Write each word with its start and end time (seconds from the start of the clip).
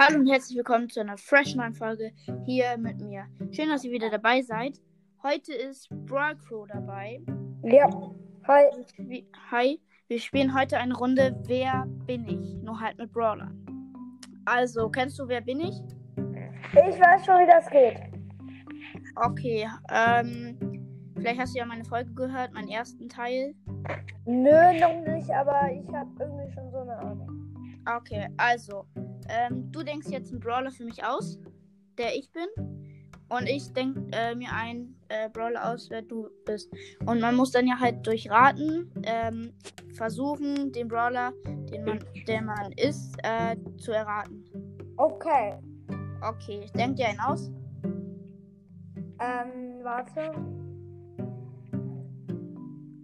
Hallo 0.00 0.20
und 0.20 0.28
herzlich 0.28 0.56
willkommen 0.56 0.88
zu 0.88 1.00
einer 1.00 1.18
fresh 1.18 1.56
neuen 1.56 1.74
Folge 1.74 2.12
hier 2.46 2.78
mit 2.78 3.00
mir. 3.00 3.26
Schön, 3.50 3.68
dass 3.68 3.82
ihr 3.82 3.90
wieder 3.90 4.10
dabei 4.10 4.42
seid. 4.42 4.80
Heute 5.24 5.52
ist 5.52 5.88
Brawl 6.06 6.36
Crow 6.36 6.68
dabei. 6.68 7.20
Ja. 7.64 7.90
Hi. 8.46 8.62
Hi, 9.50 9.80
wir 10.06 10.20
spielen 10.20 10.56
heute 10.56 10.78
eine 10.78 10.94
Runde 10.94 11.36
Wer 11.48 11.84
bin 12.06 12.28
ich? 12.28 12.54
Nur 12.62 12.78
halt 12.78 12.96
mit 12.98 13.12
Brawler. 13.12 13.50
Also, 14.44 14.88
kennst 14.88 15.18
du 15.18 15.26
Wer 15.26 15.40
bin 15.40 15.58
ich? 15.58 15.74
Ich 16.74 17.00
weiß 17.00 17.26
schon, 17.26 17.40
wie 17.40 17.46
das 17.48 17.68
geht. 17.68 18.00
Okay, 19.16 19.68
ähm, 19.90 21.10
vielleicht 21.16 21.40
hast 21.40 21.56
du 21.56 21.58
ja 21.58 21.66
meine 21.66 21.84
Folge 21.84 22.14
gehört, 22.14 22.52
meinen 22.52 22.68
ersten 22.68 23.08
Teil. 23.08 23.52
Nö, 24.26 24.78
noch 24.78 25.12
nicht, 25.12 25.28
aber 25.32 25.72
ich 25.72 25.92
habe 25.92 26.08
irgendwie 26.20 26.54
schon 26.54 26.70
so 26.70 26.78
eine 26.78 26.96
Ahnung. 26.98 27.82
Okay, 27.84 28.28
also, 28.36 28.84
ähm, 29.28 29.70
du 29.72 29.82
denkst 29.82 30.08
jetzt 30.08 30.32
einen 30.32 30.40
Brawler 30.40 30.70
für 30.70 30.84
mich 30.84 31.04
aus, 31.04 31.38
der 31.96 32.16
ich 32.16 32.30
bin. 32.32 32.46
Und 33.28 33.46
ich 33.46 33.72
denke 33.74 34.06
äh, 34.12 34.34
mir 34.34 34.50
einen 34.52 34.98
äh, 35.08 35.28
Brawler 35.28 35.72
aus, 35.72 35.88
wer 35.90 36.02
du 36.02 36.28
bist. 36.46 36.72
Und 37.04 37.20
man 37.20 37.36
muss 37.36 37.50
dann 37.52 37.66
ja 37.66 37.78
halt 37.78 38.06
durch 38.06 38.30
Raten 38.30 38.90
ähm, 39.02 39.52
versuchen, 39.94 40.72
den 40.72 40.88
Brawler, 40.88 41.32
den 41.44 41.84
man, 41.84 41.98
der 42.26 42.42
man 42.42 42.72
ist, 42.72 43.16
äh, 43.22 43.56
zu 43.76 43.92
erraten. 43.92 44.44
Okay. 44.96 45.58
Okay, 46.22 46.66
denk 46.74 46.96
dir 46.96 47.08
einen 47.08 47.20
aus. 47.20 47.50
Ähm, 49.20 49.80
warte. 49.82 50.30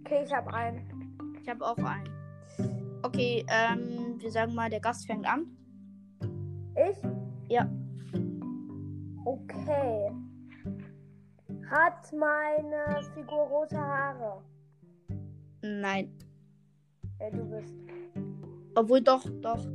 Okay, 0.01 0.23
ich 0.25 0.33
habe 0.33 0.53
einen. 0.53 1.37
Ich 1.41 1.49
habe 1.49 1.65
auch 1.65 1.77
einen. 1.77 2.09
Okay, 3.03 3.45
ähm, 3.49 4.15
wir 4.19 4.31
sagen 4.31 4.55
mal, 4.55 4.69
der 4.69 4.79
Gast 4.79 5.05
fängt 5.05 5.25
an. 5.25 5.45
Ich? 6.75 6.97
Ja. 7.49 7.69
Okay. 9.23 10.11
Hat 11.69 12.13
meine 12.13 13.01
Figur 13.13 13.47
rote 13.47 13.77
Haare? 13.77 14.41
Nein. 15.61 16.11
Wer 17.17 17.31
du 17.31 17.45
bist. 17.45 17.73
Obwohl 18.75 19.01
doch, 19.01 19.23
doch. 19.41 19.65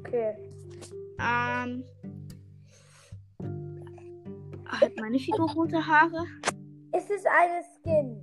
Okay. 0.00 0.36
Ähm. 1.18 1.84
Hat 4.66 4.92
meine 5.00 5.18
Figur 5.18 5.50
rote 5.52 5.84
Haare? 5.84 6.26
Ist 6.96 7.10
es 7.10 7.24
eine 7.24 7.62
Skin? 7.80 8.20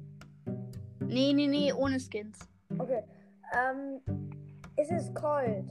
Nee, 0.99 1.33
nee, 1.33 1.47
nee, 1.47 1.73
ohne 1.73 1.99
Skins. 1.99 2.39
Okay. 2.77 3.03
Ähm, 3.53 3.99
ist 4.83 4.91
es 4.91 5.13
Cold? 5.13 5.65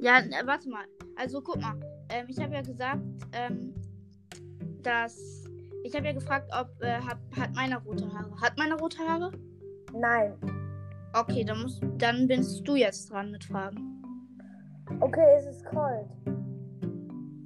Ja, 0.00 0.18
äh, 0.18 0.46
warte 0.46 0.68
mal. 0.68 0.84
Also 1.16 1.40
guck 1.40 1.60
mal. 1.60 1.78
Ähm, 2.08 2.26
ich 2.28 2.38
habe 2.38 2.54
ja 2.54 2.62
gesagt, 2.62 3.02
ähm, 3.32 3.74
dass. 4.82 5.44
Ich 5.84 5.94
habe 5.94 6.06
ja 6.06 6.12
gefragt, 6.12 6.50
ob 6.58 6.82
äh, 6.82 6.98
hat, 6.98 7.18
hat 7.36 7.54
meine 7.54 7.78
rote 7.78 8.12
Haare. 8.12 8.40
Hat 8.40 8.58
meine 8.58 8.74
rote 8.74 8.98
Haare? 8.98 9.30
Nein. 9.92 10.34
Okay, 11.12 11.44
dann 11.44 11.62
musst, 11.62 11.80
dann 11.98 12.26
bist 12.26 12.66
du 12.66 12.74
jetzt 12.74 13.10
dran 13.10 13.30
mit 13.30 13.44
Fragen. 13.44 14.02
Okay, 15.00 15.38
ist 15.38 15.46
es 15.46 15.64
Cold? 15.64 16.06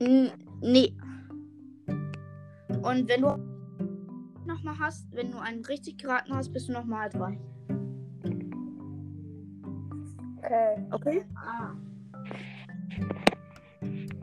N 0.00 0.30
nee. 0.62 0.96
Und 2.82 3.08
wenn 3.08 3.20
du 3.20 3.36
nochmal 4.46 4.78
hast, 4.78 5.14
wenn 5.14 5.30
du 5.30 5.38
einen 5.38 5.64
richtig 5.66 5.98
geraten 5.98 6.34
hast, 6.34 6.52
bist 6.52 6.68
du 6.68 6.72
nochmal 6.72 7.10
dran. 7.10 7.38
Okay. 10.50 10.76
Okay. 10.90 11.24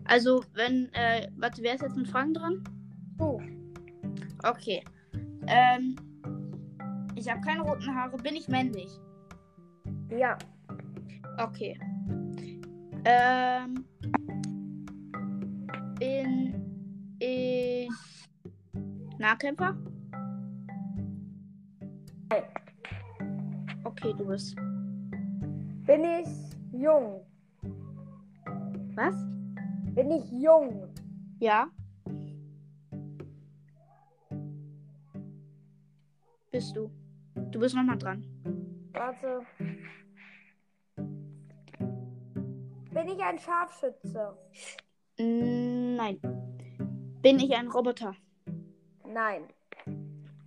Also, 0.03 0.43
wenn, 0.53 0.93
äh, 0.93 1.29
warte, 1.37 1.63
wer 1.63 1.75
ist 1.75 1.81
jetzt 1.81 1.95
mit 1.95 2.07
Fragen 2.07 2.33
dran? 2.33 2.63
Du. 3.17 3.41
Okay. 4.43 4.83
Ähm, 5.47 5.95
ich 7.15 7.29
habe 7.29 7.39
keine 7.41 7.61
roten 7.61 7.95
Haare. 7.95 8.17
Bin 8.17 8.35
ich 8.35 8.49
männlich? 8.49 8.89
Ja. 10.09 10.37
Okay. 11.37 11.79
Ähm, 13.05 13.85
bin 15.97 17.15
ich 17.19 17.89
Nahkämpfer? 19.17 19.77
Nein. 22.29 22.43
Okay, 23.85 24.13
du 24.17 24.25
bist. 24.25 24.57
Bin 25.87 26.03
ich 26.03 26.27
jung? 26.73 27.25
Was? 28.95 29.15
Bin 29.95 30.11
ich 30.11 30.29
jung? 30.33 30.93
Ja. 31.39 31.69
Bist 36.51 36.75
du. 36.75 36.91
Du 37.51 37.59
bist 37.61 37.73
nochmal 37.73 37.97
dran. 37.97 38.21
Warte. 38.91 39.39
Bin 42.91 43.07
ich 43.07 43.23
ein 43.23 43.39
Scharfschütze? 43.39 44.37
Nein. 45.17 46.19
Bin 47.21 47.39
ich 47.39 47.55
ein 47.55 47.69
Roboter? 47.69 48.13
Nein. 49.05 49.43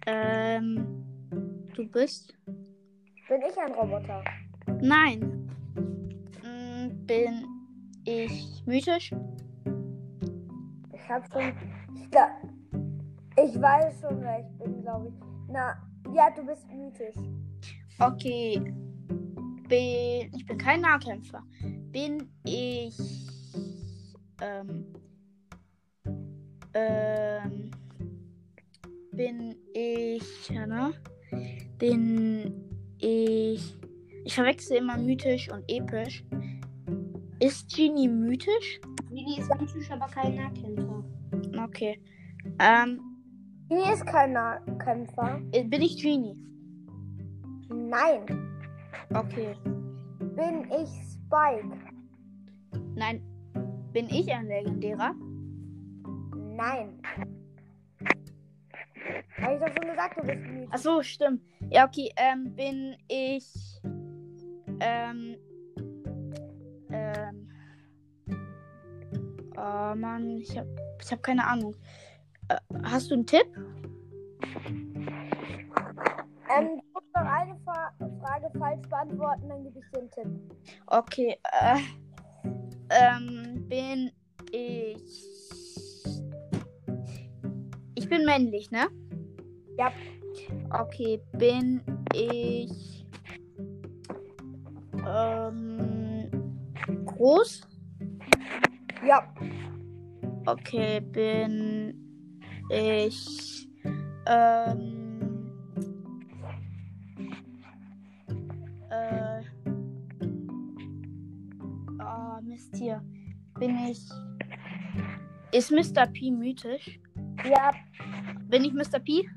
Ähm, 0.07 1.67
du 1.75 1.89
bist? 1.89 2.35
Bin 2.45 3.41
ich 3.49 3.57
ein 3.59 3.73
Roboter? 3.73 4.23
Nein. 4.83 5.49
Mm, 6.43 7.07
Bin 7.07 7.45
ich 8.05 8.63
mythisch? 8.67 9.13
Ich 10.93 11.09
hab 11.09 11.25
schon. 11.33 11.53
Ich, 11.95 12.09
gla- 12.09 12.37
ich 13.37 13.61
weiß 13.61 14.01
schon, 14.01 14.21
wer 14.21 14.41
ich 14.41 14.59
bin, 14.59 14.83
glaube 14.83 15.09
ich. 15.09 15.15
Na, 15.49 15.77
ja, 16.15 16.31
du 16.31 16.45
bist 16.47 16.67
mythisch. 16.69 17.17
Okay. 17.99 18.61
Bin, 19.69 20.33
ich 20.35 20.47
bin 20.47 20.59
kein 20.59 20.81
Nahkämpfer. 20.81 21.43
Bin 21.93 22.29
ich. 22.45 22.97
Ähm. 24.41 24.87
Ähm. 26.75 27.71
Bin 29.13 29.55
ich. 29.75 30.49
Ja, 30.49 30.67
ne? 30.67 30.93
Bin 31.79 32.53
ich. 32.99 33.77
Ich 34.25 34.35
verwechsel 34.35 34.79
immer 34.79 34.97
mythisch 34.99 35.51
und 35.51 35.65
episch. 35.69 36.25
Ist 37.41 37.75
Genie 37.75 38.09
mythisch? 38.09 38.81
Lili 39.11 39.41
ist 39.41 39.49
mythisch, 39.59 39.91
aber 39.91 40.07
kein 40.07 40.35
Nahkämpfer. 40.35 41.05
Okay. 41.65 42.01
Ähm. 42.59 43.01
Hier 43.69 43.93
ist 43.93 44.07
kein 44.07 44.33
Nahkämpfer. 44.33 45.41
äh, 45.53 45.65
Bin 45.65 45.83
ich 45.83 46.03
Genie? 46.03 46.37
Nein. 47.69 48.27
Okay. 49.15 49.55
Bin 50.37 50.71
ich 50.71 50.89
Spike? 51.13 51.79
Nein. 52.95 53.23
Bin 53.93 54.07
ich 54.09 54.31
ein 54.33 54.47
legendärer? 54.47 55.15
Nein. 56.37 57.01
Habe 59.41 59.55
ich 59.55 59.61
doch 59.61 59.69
schon 59.69 59.91
gesagt, 59.91 60.19
du 60.19 60.27
bist 60.27 60.41
mythisch. 60.41 60.69
Ach 60.73 60.79
so, 60.79 61.03
stimmt. 61.03 61.43
Ja, 61.71 61.87
okay. 61.87 62.11
Ähm, 62.17 62.55
bin 62.55 62.97
ich. 63.09 63.47
Ähm. 64.81 65.37
Ähm. 66.91 67.49
Oh 69.57 69.95
Mann, 69.95 70.39
ich 70.39 70.57
hab, 70.57 70.67
ich 71.03 71.13
hab 71.13 71.23
keine 71.23 71.47
Ahnung. 71.47 71.75
Äh, 72.49 72.57
hast 72.85 73.11
du 73.11 73.15
einen 73.15 73.27
Tipp? 73.27 73.47
Ähm, 76.53 76.79
du 76.79 76.83
musst 76.95 77.15
noch 77.15 77.23
eine 77.23 77.57
Fra 77.65 77.93
Frage 78.21 78.51
falsch 78.59 78.89
beantworten, 78.89 79.49
dann 79.49 79.63
gebe 79.63 79.79
ich 79.79 79.91
dir 79.91 80.01
einen 80.01 80.11
Tipp. 80.11 80.27
Okay. 80.87 81.39
Äh, 81.53 81.79
ähm, 82.91 83.69
bin 83.69 84.11
ich. 84.51 85.31
Ich 87.95 88.09
bin 88.09 88.25
männlich, 88.25 88.71
ne? 88.71 88.89
Ja. 89.79 89.93
Okay, 90.71 91.23
bin 91.33 91.83
ich. 92.15 93.00
Ähm. 95.11 96.31
Groß? 97.07 97.63
Ja. 99.07 99.35
Okay, 100.47 101.01
bin 101.01 101.95
ich. 102.71 103.69
Ähm. 104.27 105.53
Äh. 108.91 109.43
Oh, 112.01 112.41
Mist 112.43 112.77
hier. 112.77 113.03
Bin 113.59 113.77
ich. 113.89 114.09
Ist 115.53 115.73
Mr. 115.73 116.07
P 116.07 116.31
mythisch? 116.31 117.01
Ja. 117.45 117.73
Bin 118.49 118.65
ich 118.65 118.73
Mr. 118.73 119.01
P? 119.01 119.29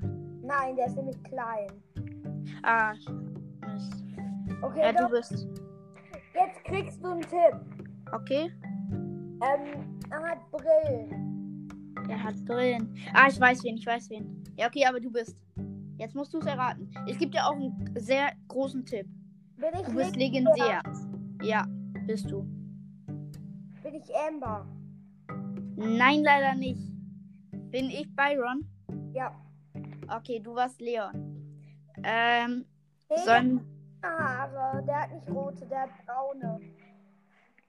Nein, 0.43 0.75
der 0.75 0.87
ist 0.87 0.95
nämlich 0.95 1.21
klein. 1.23 1.67
Ah, 2.61 2.93
Mist. 3.73 4.03
Okay, 4.61 4.81
Ja, 4.81 4.93
du 4.93 5.09
bist. 5.09 5.62
Jetzt 6.33 6.63
kriegst 6.63 7.03
du 7.03 7.11
einen 7.11 7.21
Tipp. 7.21 7.55
Okay. 8.11 8.51
Ähm, 8.91 9.99
er 10.09 10.23
hat 10.23 10.51
Brillen. 10.51 11.67
Er 12.09 12.23
hat 12.23 12.35
Brillen. 12.45 12.95
Ah, 13.13 13.27
ich 13.29 13.39
weiß 13.39 13.63
wen, 13.63 13.77
ich 13.77 13.85
weiß 13.85 14.09
wen. 14.09 14.43
Ja, 14.57 14.67
okay, 14.67 14.85
aber 14.85 14.99
du 14.99 15.11
bist. 15.11 15.37
Jetzt 15.97 16.15
musst 16.15 16.33
du 16.33 16.39
es 16.39 16.45
erraten. 16.45 16.89
Ich 17.05 17.17
gebe 17.19 17.31
dir 17.31 17.45
auch 17.45 17.55
einen 17.55 17.93
sehr 17.95 18.33
großen 18.47 18.85
Tipp. 18.85 19.07
Bin 19.57 19.69
ich 19.79 19.85
Du 19.85 19.95
bist 19.95 20.15
legendär? 20.15 20.81
Ja, 21.41 21.65
bist 22.07 22.29
du. 22.29 22.41
Bin 23.83 23.95
ich 23.95 24.09
Amber? 24.27 24.67
Nein, 25.75 26.23
leider 26.23 26.55
nicht. 26.55 26.81
Bin 27.71 27.85
ich 27.85 28.13
Byron? 28.15 28.67
Ja. 29.13 29.35
Okay, 30.15 30.39
du 30.39 30.55
warst 30.55 30.81
Leon. 30.81 31.11
Ähm, 32.03 32.65
sollen 33.23 33.61
Haare. 34.07 34.83
Der 34.85 35.01
hat 35.01 35.11
nicht 35.11 35.29
rote, 35.29 35.65
der 35.67 35.81
hat 35.81 35.89
braune. 36.05 36.59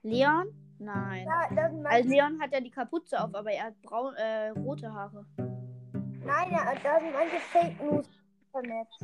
Leon? 0.03 0.47
Nein. 0.77 1.25
Ja, 1.25 1.69
Also 1.85 2.09
Leon 2.09 2.39
hat 2.41 2.51
ja 2.51 2.59
die 2.59 2.69
Kapuze 2.69 3.21
auf, 3.23 3.33
aber 3.33 3.51
er 3.51 3.65
hat 3.65 3.81
braun, 3.81 4.13
äh, 4.15 4.49
rote 4.49 4.91
Haare. 4.93 5.25
nein, 5.37 6.51
ja, 6.51 6.73
da 6.83 6.99
sind 6.99 7.13
manche 7.13 7.39
Fake 7.39 7.81
News 7.81 8.07
vernetzt. 8.51 9.03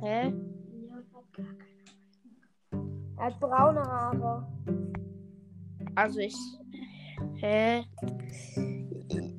Hä? 0.00 0.32
Er 3.16 3.24
hat 3.26 3.40
braune 3.40 3.80
Haare. 3.82 4.46
Also 5.94 6.18
ich. 6.20 6.36
Hä? 7.36 7.84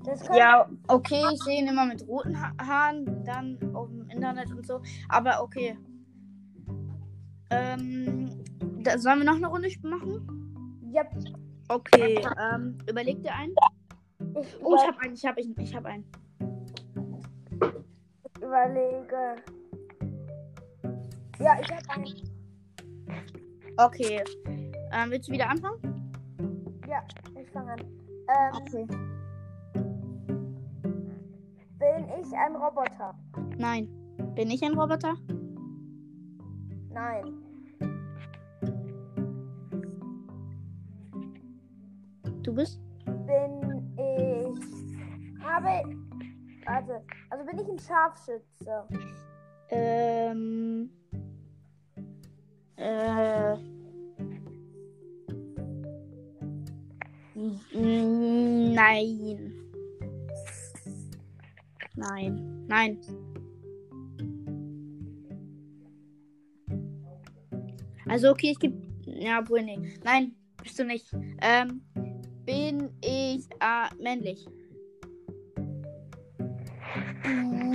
Das 0.05 0.23
kann 0.25 0.37
Ja, 0.37 0.69
okay, 0.87 1.23
ich 1.33 1.43
sehe 1.43 1.59
ihn 1.59 1.67
immer 1.67 1.85
mit 1.85 2.07
roten 2.07 2.39
ha 2.39 2.51
Haaren, 2.61 3.23
dann 3.25 3.57
auf 3.75 3.89
dem 3.89 4.09
Internet 4.09 4.51
und 4.51 4.65
so. 4.65 4.81
Aber 5.09 5.41
okay. 5.41 5.77
Ähm, 7.51 8.29
da, 8.83 8.97
sollen 8.97 9.19
wir 9.19 9.25
noch 9.25 9.35
eine 9.35 9.47
Runde 9.47 9.69
machen? 9.83 10.81
Ja, 10.91 11.03
Okay, 11.67 12.23
ähm, 12.39 12.77
überleg 12.89 13.21
dir 13.23 13.33
einen. 13.33 13.53
ich, 14.39 14.47
Oh, 14.63 14.75
ich 14.75 14.81
hab 14.87 14.97
einen, 14.99 15.13
ich 15.15 15.25
hab 15.25 15.37
einen, 15.37 15.55
ich 15.59 15.75
hab 15.75 15.85
einen. 15.85 16.05
überlege. 18.37 19.35
Ja, 21.39 21.57
ich 21.59 21.69
habe 21.71 21.89
einen. 21.89 22.13
Okay. 23.77 24.23
Ähm, 24.93 25.11
willst 25.11 25.27
du 25.27 25.33
wieder 25.33 25.49
anfangen? 25.49 25.79
Ja, 26.87 27.03
ich 27.41 27.49
fange 27.49 27.73
an. 27.73 27.79
Ähm, 27.81 28.53
Okay. 28.53 28.87
bin 31.79 32.05
ich 32.21 32.33
ein 32.37 32.55
Roboter? 32.55 33.15
Nein. 33.57 33.89
Bin 34.35 34.49
ich 34.51 34.63
ein 34.63 34.73
Roboter? 34.77 35.15
Nein. 36.95 37.43
Du 42.41 42.53
bist? 42.53 42.79
Bin 43.05 43.93
ich. 43.97 45.43
Habe. 45.43 45.83
Warte. 46.65 47.03
Also 47.29 47.45
bin 47.45 47.59
ich 47.59 47.67
ein 47.67 47.79
Scharfschütze? 47.79 48.87
Ähm. 49.71 50.89
Äh. 52.77 53.57
Nein. 57.73 59.53
Nein. 61.95 62.65
Nein. 62.67 62.99
Also 68.07 68.31
okay, 68.31 68.51
ich 68.51 68.59
gebe. 68.59 68.75
Ja, 69.05 69.43
nee. 69.49 69.79
Nein, 70.03 70.35
bist 70.61 70.79
du 70.79 70.85
nicht. 70.85 71.11
Ähm, 71.41 71.81
bin 72.45 72.89
ich 73.01 73.47
äh, 73.59 74.01
männlich? 74.01 74.45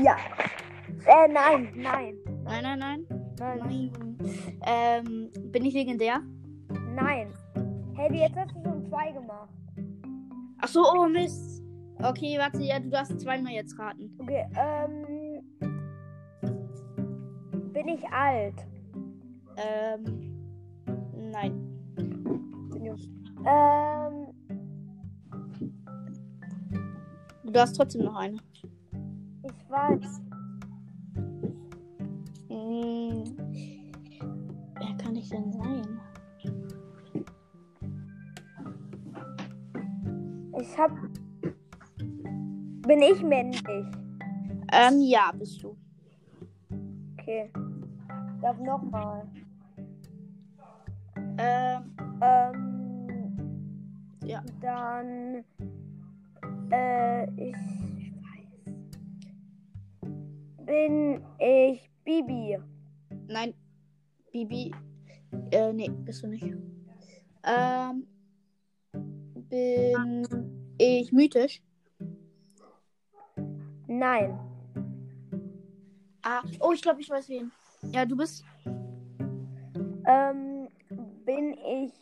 Ja. 0.03 0.17
Äh, 1.07 1.29
nein, 1.29 1.73
nein. 1.75 2.15
Nein, 2.45 2.63
nein, 2.63 2.79
nein. 2.79 3.07
Nein. 3.39 3.59
Nein. 3.59 4.19
Ähm, 4.67 5.31
bin 5.51 5.65
ich 5.65 5.75
legendär? 5.75 6.21
Nein. 6.95 7.33
Hey, 7.97 8.15
jetzt 8.17 8.37
hast 8.37 8.55
du 8.55 8.63
schon 8.63 8.87
zwei 8.87 9.11
gemacht. 9.13 9.51
Ach 10.59 10.69
so, 10.69 10.81
oh 10.81 11.07
Mist. 11.07 11.63
Okay, 12.03 12.39
warte, 12.39 12.63
ja, 12.63 12.79
du 12.79 12.89
darfst 12.89 13.21
zweimal 13.21 13.53
jetzt 13.53 13.79
raten. 13.79 14.17
Okay, 14.19 14.47
ähm. 14.57 15.43
Bin 17.73 17.89
ich 17.89 18.07
alt? 18.09 18.55
Ähm, 19.63 20.03
nein. 21.31 21.71
Ähm. 23.47 24.27
Du 27.43 27.51
darfst 27.51 27.77
trotzdem 27.77 28.05
noch 28.05 28.17
eine. 28.17 28.37
Ich 29.43 29.71
weiß. 29.71 30.21
Hm. 32.49 33.25
Wer 34.79 34.97
kann 34.99 35.17
ich 35.17 35.29
denn 35.29 35.53
sein? 35.53 36.01
Ich 40.61 40.79
hab. 40.79 40.91
Bin 42.87 43.03
ich 43.03 43.23
männlich? 43.23 43.63
Ähm, 44.73 45.01
ja, 45.01 45.33
bist 45.37 45.63
du. 45.63 45.77
Okay. 47.19 47.51
Ich 47.55 48.41
darf 48.43 48.59
nochmal. 48.61 49.27
Ähm, 51.41 51.97
Ähm. 52.23 53.39
Ja. 54.25 54.45
Dann. 54.61 55.43
Äh, 56.71 57.25
ich 57.37 57.55
weiß. 57.55 58.75
Bin 60.67 61.23
ich 61.39 61.91
Bibi? 62.05 62.59
nein. 63.27 63.55
Bibi. 64.33 64.71
Äh, 65.51 65.73
nee, 65.73 65.89
bist 65.89 66.23
du 66.23 66.29
nicht. 66.29 66.45
Ähm, 67.45 68.07
bin 69.49 70.29
ich 70.79 71.11
mythisch? 71.11 71.63
Nein. 73.87 74.39
Ah, 76.23 76.43
oh, 76.61 76.73
ich 76.73 76.83
glaube, 76.83 77.01
ich 77.01 77.09
weiß 77.09 77.29
wen. 77.31 77.51
Ja, 77.93 78.05
du 78.05 78.17
bist. 78.17 78.45
Ähm, 80.07 80.50
bin 81.41 81.55
ich 81.55 81.93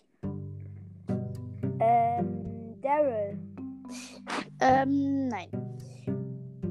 ähm, 1.79 2.75
Daryl? 2.83 3.39
Ähm, 4.61 5.29
nein. 5.29 5.49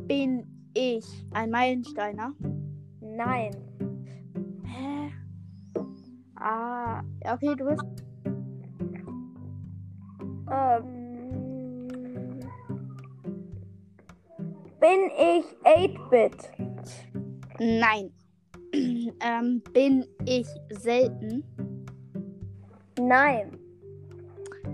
Bin 0.07 0.45
ich 0.74 1.05
ein 1.31 1.50
Meilensteiner? 1.50 2.33
Nein. 3.00 3.51
Hä? 4.65 5.12
Ah, 6.36 7.01
okay, 7.31 7.55
du 7.55 7.65
bist. 7.65 7.86
Ähm, 10.51 11.19
bin 14.81 15.09
ich 15.17 15.45
8-Bit? 15.63 16.51
Nein. 17.59 18.12
ähm, 19.21 19.62
bin 19.71 20.05
ich 20.25 20.47
selten? 20.69 21.45
Nein. 23.00 23.58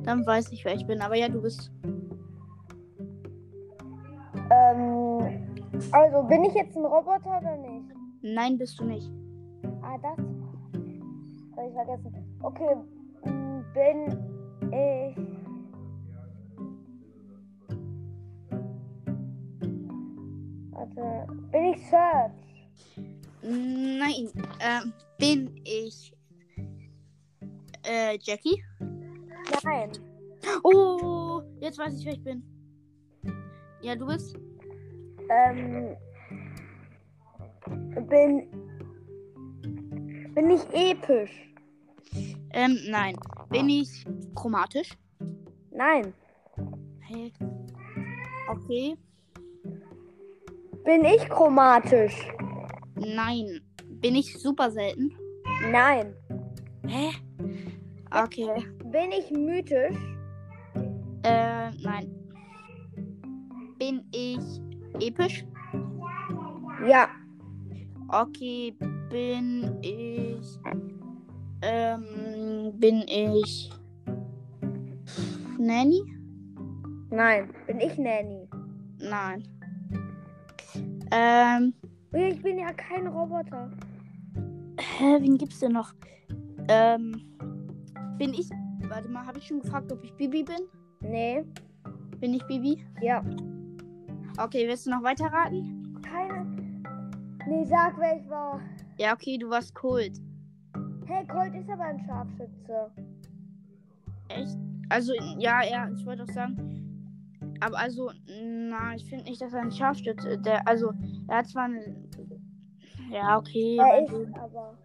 Dann 0.03 0.25
weiß 0.25 0.51
ich, 0.51 0.65
wer 0.65 0.75
ich 0.75 0.86
bin. 0.86 1.01
Aber 1.01 1.15
ja, 1.15 1.30
du 1.30 1.42
bist. 1.42 1.72
Ähm, 4.50 5.44
also 5.92 6.24
bin 6.24 6.44
ich 6.46 6.53
jetzt 6.53 6.75
ein 6.75 6.86
Roboter 6.86 7.39
oder 7.42 7.58
nicht? 7.58 7.86
Nein, 8.22 8.58
bist 8.58 8.80
du 8.80 8.86
nicht. 8.86 9.10
Ah, 9.82 9.98
das 10.01 10.18
habe 11.56 11.68
ich 11.68 11.74
vergessen. 11.74 12.39
Okay, 12.42 12.75
bin 13.74 14.08
ich. 14.72 15.18
Warte, 20.72 21.27
bin 21.51 21.65
ich 21.65 21.88
Search? 21.88 22.32
Nein. 23.42 24.30
Ähm, 24.60 24.94
bin 25.18 25.56
ich. 25.63 26.13
Äh, 27.83 28.17
Jackie? 28.21 28.63
Nein. 29.63 29.91
Oh, 30.63 31.41
jetzt 31.59 31.77
weiß 31.77 31.99
ich, 31.99 32.05
wer 32.05 32.13
ich 32.13 32.23
bin. 32.23 32.43
Ja, 33.81 33.95
du 33.95 34.05
bist? 34.05 34.37
Ähm, 35.29 35.95
bin. 38.09 38.47
Bin 40.33 40.49
ich 40.49 40.61
episch? 40.73 41.53
Ähm, 42.51 42.77
nein. 42.87 43.15
Bin 43.49 43.69
ich 43.69 44.05
chromatisch? 44.35 44.89
Nein. 45.71 46.13
Hä? 47.01 47.31
Okay. 48.49 48.97
Bin 50.83 51.05
ich 51.05 51.27
chromatisch? 51.29 52.27
Nein. 52.95 53.61
Bin 53.85 54.15
ich 54.15 54.37
super 54.39 54.71
selten? 54.71 55.15
Nein. 55.71 56.15
Hä? 56.87 57.11
Okay. 58.13 58.65
Bin 58.86 59.12
ich 59.12 59.32
mythisch? 59.32 59.98
Äh, 61.24 61.72
nein. 61.82 62.13
Bin 63.79 64.03
ich 64.12 64.62
episch? 65.00 65.46
Ja. 66.88 67.08
Okay. 68.10 68.75
Bin 69.10 69.77
ich. 69.82 70.60
Ähm, 71.62 72.72
bin 72.79 73.03
ich. 73.08 73.72
Nanny? 75.58 76.03
Nein. 77.10 77.50
Bin 77.67 77.79
ich 77.79 77.98
Nanny? 77.98 78.48
Nein. 79.00 79.43
Ähm, 81.12 81.74
Ich 82.13 82.41
bin 82.41 82.60
ja 82.60 82.72
kein 82.74 83.08
Roboter. 83.08 83.72
hä, 84.79 85.17
wen 85.22 85.38
gibt's 85.38 85.60
denn 85.60 85.72
noch? 85.74 85.93
Ähm, 86.67 87.22
bin 88.24 88.34
ich. 88.34 88.50
Warte 88.89 89.10
mal, 89.10 89.25
habe 89.25 89.39
ich 89.39 89.48
schon 89.48 89.62
gefragt, 89.62 89.92
ob 89.92 90.03
ich 90.03 90.13
Bibi 90.15 90.44
bin? 90.44 90.68
Nee. 91.01 91.44
Bin 92.20 92.34
ich 92.34 92.44
Bibi? 92.48 92.86
Ja. 93.01 93.24
Okay, 94.38 94.68
willst 94.68 94.86
du 94.86 94.92
noch 94.92 95.03
weiter 95.03 95.25
raten? 95.25 96.01
Keine. 96.01 96.46
Nee, 97.48 97.65
sag, 97.65 97.98
wer 98.00 98.18
ich 98.18 98.30
war. 98.30 98.62
Ja, 98.98 99.13
okay, 99.13 99.38
du 99.38 99.50
warst 99.50 99.75
Kult. 99.75 100.22
Hey, 101.06 101.27
Colt 101.27 101.53
ist 101.53 101.70
aber 101.70 101.84
ein 101.84 102.00
Scharfschütze. 102.06 102.92
Echt? 104.30 104.58
Also, 104.89 105.13
ja, 105.38 105.63
ja, 105.63 105.89
ich 105.89 106.06
wollte 106.06 106.24
auch 106.24 106.34
sagen. 106.34 106.58
Aber 107.60 107.77
also, 107.77 108.12
na, 108.27 108.96
ich 108.96 109.06
finde 109.06 109.25
nicht, 109.25 109.42
dass 109.42 109.53
er 109.53 109.62
ein 109.62 109.72
Scharfschütze 109.72 110.38
der 110.38 110.65
Also, 110.68 110.94
er 111.27 111.38
hat 111.38 111.48
zwar 111.48 111.65
eine. 111.65 111.96
Ja, 113.12 113.38
okay. 113.38 113.77
Er 113.77 114.03
ist 114.03 114.13
aber. 114.38 114.77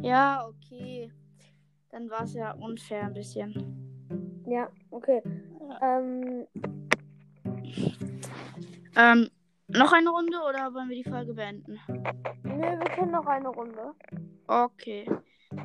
Ja, 0.00 0.46
okay. 0.46 1.12
Dann 1.92 2.08
war 2.10 2.22
es 2.24 2.34
ja 2.34 2.52
unfair 2.52 3.04
ein 3.04 3.12
bisschen. 3.12 4.42
Ja, 4.46 4.68
okay. 4.90 5.22
Ähm, 5.82 6.46
Ähm, 8.96 9.28
noch 9.68 9.92
eine 9.92 10.10
Runde 10.10 10.36
oder 10.48 10.74
wollen 10.74 10.88
wir 10.88 10.96
die 10.96 11.08
Folge 11.08 11.32
beenden? 11.34 11.78
nö, 12.42 12.60
wir 12.60 12.90
können 12.96 13.12
noch 13.12 13.26
eine 13.26 13.48
Runde. 13.48 13.92
Okay. 14.46 15.08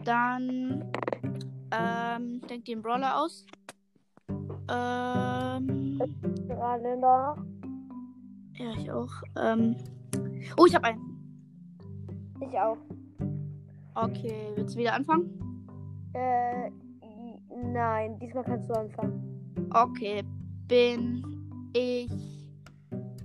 Dann 0.03 0.91
ähm, 1.71 2.41
denkt 2.49 2.67
ihr 2.67 2.75
einen 2.75 2.83
Brawler 2.83 3.21
aus. 3.21 3.45
Ähm, 4.69 5.99
Gerade 6.47 6.97
da. 7.01 7.35
ja, 8.57 8.71
ich 8.77 8.91
auch. 8.91 9.11
Ähm, 9.37 9.75
oh, 10.57 10.65
ich 10.65 10.75
habe 10.75 10.87
einen. 10.87 11.01
Ich 12.41 12.57
auch. 12.59 12.77
Okay, 13.95 14.51
willst 14.55 14.75
du 14.75 14.79
wieder 14.79 14.93
anfangen? 14.93 15.46
Äh, 16.17 16.71
nein, 17.55 18.17
diesmal 18.17 18.43
kannst 18.43 18.67
du 18.67 18.73
anfangen. 18.73 19.69
Okay, 19.71 20.23
bin 20.67 21.23
ich 21.73 22.11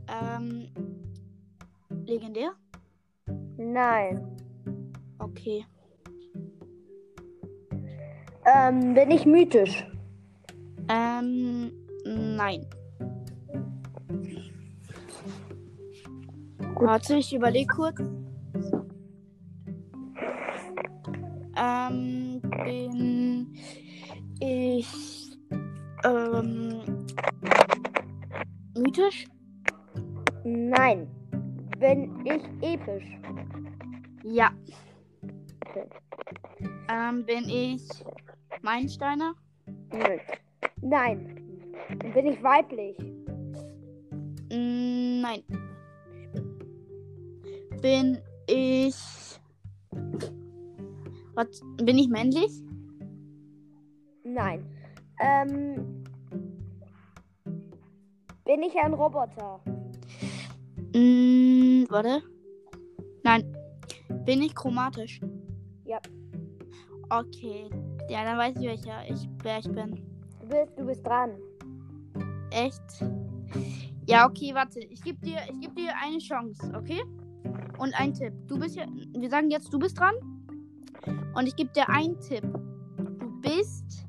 ähm, 0.08 0.68
legendär? 2.04 2.52
Nein. 3.56 4.36
Okay. 5.18 5.64
Ähm, 8.44 8.92
bin 8.92 9.10
ich 9.10 9.24
mythisch? 9.24 9.86
Ähm, 10.90 11.72
nein. 12.04 12.66
Warte, 16.74 17.16
ich 17.16 17.32
überlege 17.32 17.72
kurz. 17.74 17.98
Ähm, 21.56 22.21
bin 22.64 23.54
ich 24.40 25.38
ähm, 26.04 26.82
mythisch? 28.76 29.26
Nein. 30.44 31.08
Bin 31.78 32.24
ich 32.24 32.42
episch? 32.62 33.18
Ja. 34.22 34.50
Okay. 35.66 35.86
Ähm, 36.88 37.24
bin 37.26 37.48
ich 37.48 37.82
Meilensteiner? 38.62 39.34
Nö. 39.92 40.18
Nein. 40.80 41.42
Bin 42.14 42.26
ich 42.26 42.42
weiblich? 42.42 42.96
Mm, 44.50 45.20
Nein. 45.20 45.42
Bin 47.80 48.18
ich. 48.46 49.31
Was? 51.34 51.62
Bin 51.82 51.98
ich 51.98 52.08
männlich? 52.08 52.50
Nein. 54.24 54.64
Ähm, 55.20 56.04
bin 58.44 58.62
ich 58.62 58.74
ein 58.76 58.94
Roboter? 58.94 59.60
Mm, 60.94 61.84
warte. 61.88 62.22
Nein. 63.22 63.56
Bin 64.24 64.42
ich 64.42 64.54
chromatisch? 64.54 65.20
Ja. 65.84 65.98
Okay. 67.08 67.68
Ja, 68.08 68.24
dann 68.24 68.38
weiß 68.38 68.56
ich, 68.56 68.66
welcher 68.66 69.08
ich, 69.08 69.28
wer 69.42 69.58
ich 69.58 69.70
bin. 69.70 70.02
Du 70.40 70.46
bist, 70.48 70.78
du 70.78 70.84
bist 70.84 71.06
dran. 71.06 71.30
Echt? 72.50 72.82
Ja, 74.06 74.26
okay, 74.26 74.52
warte. 74.54 74.80
Ich 74.80 75.02
gebe 75.02 75.18
dir, 75.24 75.38
ich 75.50 75.60
geb 75.60 75.74
dir 75.76 75.92
eine 76.02 76.18
Chance, 76.18 76.72
okay? 76.76 77.02
Und 77.78 77.94
einen 77.94 78.12
Tipp. 78.12 78.32
Du 78.46 78.58
bist 78.58 78.76
ja. 78.76 78.86
Wir 79.16 79.30
sagen 79.30 79.50
jetzt, 79.50 79.72
du 79.72 79.78
bist 79.78 79.98
dran. 79.98 80.14
Und 81.34 81.46
ich 81.46 81.56
gebe 81.56 81.70
dir 81.72 81.88
einen 81.88 82.18
Tipp. 82.20 82.44
Du 82.96 83.40
bist 83.40 84.06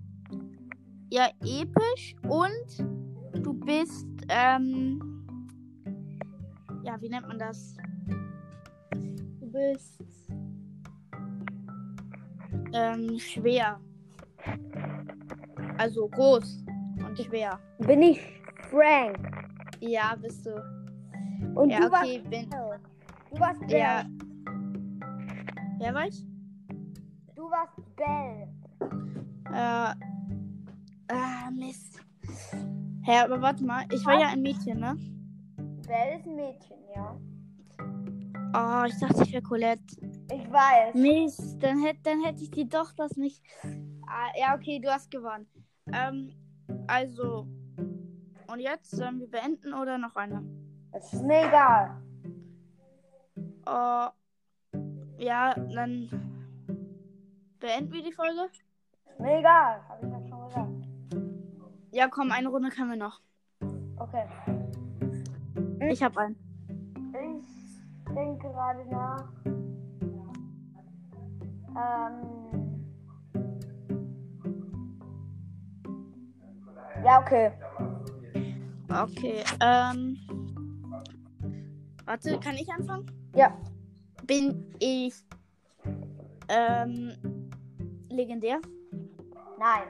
ja 1.10 1.30
episch 1.42 2.16
und 2.28 3.44
du 3.44 3.54
bist, 3.54 4.08
ähm. 4.30 5.00
Ja, 6.84 7.00
wie 7.02 7.10
nennt 7.10 7.28
man 7.28 7.40
das? 7.40 7.78
Du 9.40 9.52
bist. 9.52 10.02
Ähm, 12.74 13.18
schwer. 13.20 13.80
Also 15.78 16.10
groß 16.10 16.66
und 17.06 17.20
schwer. 17.20 17.60
Bin 17.80 18.02
ich 18.02 18.20
Frank? 18.70 19.18
Ja, 19.80 20.16
bist 20.16 20.46
du. 20.46 20.56
Und 21.56 21.70
ja, 21.70 21.82
du 21.82 21.88
okay, 21.88 22.22
bin. 22.30 22.52
warst 22.52 22.84
Du 23.32 23.40
warst. 23.40 23.62
Ja. 23.68 24.06
Wer 25.80 25.94
war 25.94 26.08
ich? 26.08 26.33
Bell. 28.04 28.48
Äh. 29.54 29.94
Ah, 31.10 31.52
Mist. 31.52 32.00
Hä, 33.04 33.20
aber 33.20 33.42
warte 33.42 33.64
mal. 33.64 33.86
Ich 33.92 34.06
war 34.06 34.20
ja 34.20 34.28
ein 34.28 34.42
Mädchen, 34.42 34.80
ne? 34.80 34.98
Bell 35.88 36.20
ist 36.20 36.28
ein 36.28 36.36
Mädchen, 36.36 36.78
ja. 36.96 37.18
Oh, 38.56 38.86
ich 38.88 38.98
dachte, 39.00 39.24
ich 39.24 39.34
wäre 39.34 39.42
Colette. 39.42 39.84
Ich 40.32 40.52
weiß. 40.52 40.96
Mist, 40.96 41.62
dann 41.62 41.82
hätte 41.82 42.00
dann 42.04 42.24
hätt 42.24 42.42
ich 42.42 42.52
die 42.52 42.68
doch 42.68 42.92
das 42.94 43.16
nicht. 43.18 43.42
Ah, 44.08 44.32
ja, 44.38 44.56
okay, 44.56 44.80
du 44.80 44.90
hast 44.90 45.10
gewonnen. 45.10 45.48
Ähm, 45.92 46.34
also. 46.88 47.48
Und 48.52 48.60
jetzt 48.60 48.92
sollen 48.92 49.20
wir 49.20 49.30
beenden 49.30 49.74
oder 49.74 49.98
noch 49.98 50.16
eine? 50.16 50.44
Es 50.92 51.14
ist 51.14 51.24
mir 51.24 51.48
egal. 51.48 52.02
Oh, 53.66 54.10
ja, 55.18 55.56
dann 55.56 56.33
beenden 57.64 57.94
wir 57.94 58.04
die 58.04 58.12
Folge. 58.12 58.50
Mir 59.20 59.40
egal, 59.40 59.80
habe 59.88 60.06
ich 60.06 60.12
ja 60.12 60.28
schon 60.28 60.46
gesagt. 60.48 60.70
Ja, 61.92 62.08
komm, 62.10 62.32
eine 62.32 62.50
Runde 62.50 62.70
können 62.70 62.90
wir 62.90 62.98
noch. 62.98 63.22
Okay. 63.98 64.26
Ich 65.90 66.04
hab 66.04 66.18
einen. 66.18 66.36
Ich 66.98 68.14
denke 68.14 68.50
gerade 68.50 68.86
nach. 68.90 69.30
Ähm. 71.70 72.84
Ja, 77.06 77.22
okay. 77.22 77.52
Okay, 78.90 79.44
ähm. 79.62 80.18
Warte, 82.04 82.40
kann 82.42 82.56
ich 82.56 82.70
anfangen? 82.70 83.10
Ja. 83.34 83.58
Bin 84.26 84.76
ich 84.80 85.14
ähm, 86.50 87.33
legendär? 88.14 88.60
Nein. 89.60 89.88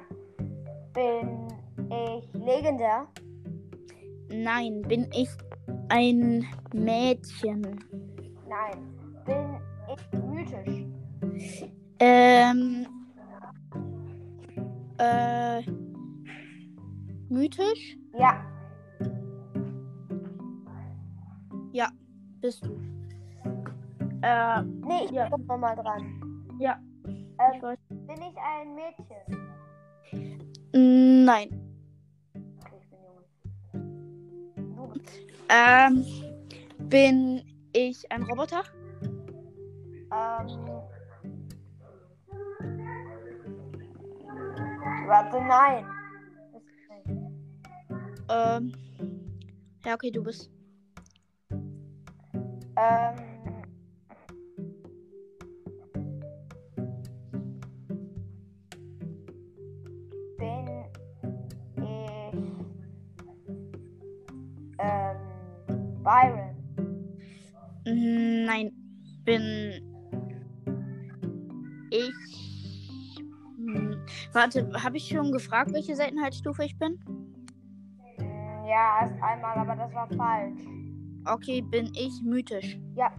Bin 0.94 1.48
ich 1.90 2.34
legendär? 2.34 3.08
Nein. 4.30 4.82
Bin 4.84 5.08
ich 5.14 5.30
ein 5.90 6.46
Mädchen? 6.74 7.62
Nein. 8.48 8.96
Bin 9.26 9.58
ich 9.94 10.20
mythisch? 10.20 10.86
Ähm. 12.00 12.86
Äh. 14.98 15.62
Mythisch? 17.30 17.98
Ja. 18.18 18.44
Bist 22.42 22.66
du? 22.66 22.72
Äh, 24.22 24.62
Nee, 24.64 25.06
ich 25.06 25.12
Ja. 25.12 25.30
bin 25.30 25.46
nochmal 25.46 25.76
dran. 25.78 26.04
ja. 26.60 26.78
Ähm, 27.06 27.54
Ich 27.56 27.64
weiß. 27.64 27.78
Bin 28.14 28.24
ich 28.24 28.38
ein 28.38 28.76
Mädchen? 28.76 29.26
Nein. 31.26 31.50
Okay, 32.60 32.78
ich 32.80 32.90
bin 32.90 33.00
Junge. 33.04 33.24
Du 34.76 34.88
bist 34.94 35.22
Ähm, 35.50 36.06
bin 36.90 37.44
ich 37.74 38.12
ein 38.12 38.24
Roboter? 38.24 38.64
Ähm. 40.12 40.48
Warte, 45.08 45.42
nein. 45.42 45.86
Ähm, 48.30 48.74
ja, 49.86 49.94
okay, 49.96 50.12
du 50.12 50.24
bist. 50.24 50.50
Ähm. 52.78 53.33
Bin 69.26 69.82
ich. 71.90 72.14
Hm, 73.58 73.98
Warte, 74.34 74.70
habe 74.84 74.98
ich 74.98 75.08
schon 75.08 75.32
gefragt, 75.32 75.72
welche 75.74 75.96
Seltenheitsstufe 75.96 76.66
ich 76.66 76.78
bin? 76.78 77.00
Ja, 78.68 79.02
erst 79.02 79.22
einmal, 79.22 79.58
aber 79.58 79.76
das 79.76 79.94
war 79.94 80.08
falsch. 80.10 80.62
Okay, 81.26 81.62
bin 81.62 81.92
ich 81.96 82.22
mythisch? 82.24 82.78
Ja. 82.96 83.12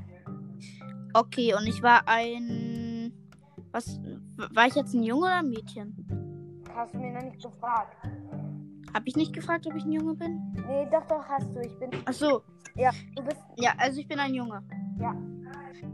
Okay, 1.14 1.54
und 1.54 1.66
ich 1.66 1.82
war 1.82 2.02
ein. 2.06 3.12
Was. 3.72 4.00
War 4.36 4.66
ich 4.66 4.74
jetzt 4.74 4.94
ein 4.94 5.02
Junge 5.02 5.26
oder 5.26 5.36
ein 5.36 5.48
Mädchen? 5.48 6.62
Hast 6.74 6.92
du 6.94 6.98
mir 6.98 7.12
noch 7.12 7.22
nicht 7.22 7.42
gefragt? 7.42 7.96
Habe 8.92 9.04
ich 9.06 9.16
nicht 9.16 9.32
gefragt, 9.32 9.66
ob 9.66 9.74
ich 9.76 9.84
ein 9.84 9.92
Junge 9.92 10.14
bin? 10.14 10.40
Nee, 10.66 10.86
doch, 10.90 11.06
doch, 11.06 11.24
hast 11.28 11.54
du. 11.54 11.60
Ich 11.60 11.78
bin. 11.78 11.90
Ach 12.04 12.12
so. 12.12 12.42
Ja, 12.76 12.90
du 13.14 13.22
bist. 13.22 13.40
Ja, 13.56 13.72
also 13.78 14.00
ich 14.00 14.08
bin 14.08 14.18
ein 14.18 14.34
Junge. 14.34 14.62
Ja. 14.98 15.14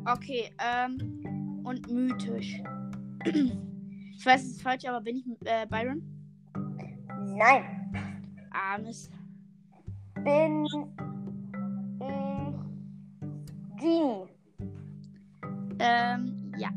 Okay, 0.06 0.50
ähm. 0.58 1.60
Und 1.64 1.90
mythisch. 1.90 2.62
Ich 3.24 4.26
weiß, 4.26 4.42
es 4.42 4.50
ist 4.52 4.62
falsch, 4.62 4.84
aber 4.86 5.00
bin 5.02 5.16
ich 5.16 5.26
äh, 5.46 5.66
Byron? 5.66 6.02
Nein. 7.36 7.92
Ah, 8.50 8.78
Mist. 8.78 9.12
Bin 10.24 10.64
ich. 10.64 10.72
Genie. 13.78 14.26
Ähm, 15.78 16.52
ja. 16.58 16.68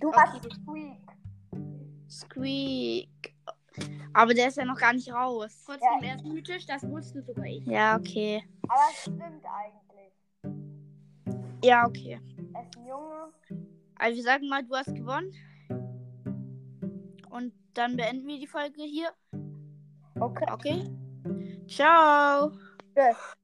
Du 0.00 0.08
Okay. 0.08 0.20
hast 0.20 0.52
Squeak. 0.52 0.98
Squeak. 2.08 3.34
Aber 4.12 4.34
der 4.34 4.48
ist 4.48 4.56
ja 4.56 4.64
noch 4.64 4.78
gar 4.78 4.92
nicht 4.92 5.12
raus. 5.12 5.62
Trotzdem, 5.66 5.88
Ja. 6.02 6.08
er 6.10 6.14
ist 6.16 6.24
mythisch, 6.24 6.66
das 6.66 6.88
wusste 6.88 7.22
sogar 7.22 7.44
ich. 7.46 7.64
Ja, 7.66 7.96
okay. 7.96 8.42
Aber 8.68 8.80
es 8.92 9.02
stimmt 9.02 9.20
eigentlich. 9.22 9.89
Ja, 11.62 11.86
okay. 11.86 12.20
Er 12.54 12.62
ist 12.62 12.76
ein 12.76 12.86
Junge. 12.86 13.32
Also 13.96 14.16
wir 14.16 14.22
sagen 14.22 14.48
mal, 14.48 14.64
du 14.64 14.74
hast 14.74 14.94
gewonnen. 14.94 15.32
Und 17.30 17.52
dann 17.74 17.96
beenden 17.96 18.26
wir 18.26 18.38
die 18.38 18.46
Folge 18.46 18.82
hier. 18.82 19.10
Okay. 20.18 20.46
Okay? 20.50 20.90
Ciao. 21.68 22.50
Tschüss. 22.94 23.36